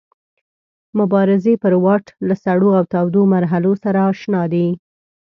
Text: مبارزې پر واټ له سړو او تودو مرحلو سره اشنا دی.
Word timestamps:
مبارزې 0.99 1.53
پر 1.63 1.73
واټ 1.83 2.05
له 2.27 2.35
سړو 2.43 2.69
او 2.77 2.83
تودو 2.93 3.21
مرحلو 3.33 3.73
سره 3.83 3.99
اشنا 4.11 4.43
دی. 4.53 4.67